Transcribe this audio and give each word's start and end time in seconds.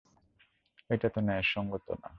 এটা 0.89 1.07
তো 1.09 1.19
ন্যায়সঙ্গত 1.21 1.87
না। 2.01 2.09